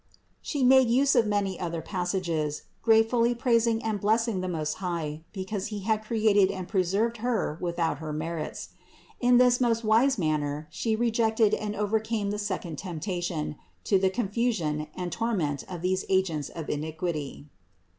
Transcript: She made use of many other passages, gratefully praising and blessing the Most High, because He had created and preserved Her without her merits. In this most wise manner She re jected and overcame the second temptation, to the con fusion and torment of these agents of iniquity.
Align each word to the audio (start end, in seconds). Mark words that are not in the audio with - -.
She 0.41 0.63
made 0.63 0.89
use 0.89 1.13
of 1.15 1.27
many 1.27 1.59
other 1.59 1.79
passages, 1.83 2.63
gratefully 2.81 3.35
praising 3.35 3.83
and 3.83 4.01
blessing 4.01 4.41
the 4.41 4.47
Most 4.47 4.77
High, 4.81 5.21
because 5.31 5.67
He 5.67 5.81
had 5.81 6.03
created 6.03 6.49
and 6.49 6.67
preserved 6.67 7.17
Her 7.17 7.59
without 7.61 7.99
her 7.99 8.11
merits. 8.11 8.69
In 9.19 9.37
this 9.37 9.61
most 9.61 9.83
wise 9.83 10.17
manner 10.17 10.67
She 10.71 10.95
re 10.95 11.11
jected 11.11 11.55
and 11.55 11.75
overcame 11.75 12.31
the 12.31 12.39
second 12.39 12.77
temptation, 12.79 13.57
to 13.83 13.99
the 13.99 14.09
con 14.09 14.29
fusion 14.29 14.87
and 14.95 15.11
torment 15.11 15.63
of 15.69 15.83
these 15.83 16.03
agents 16.09 16.49
of 16.49 16.67
iniquity. 16.67 17.51